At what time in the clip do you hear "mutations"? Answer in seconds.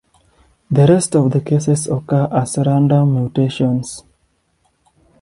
3.13-4.03